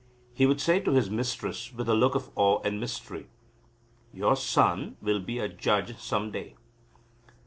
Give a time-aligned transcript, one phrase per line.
[0.33, 3.27] He would say to his mistress with a look of awe and mystery:
[4.11, 6.55] "Your son will be a judge some day."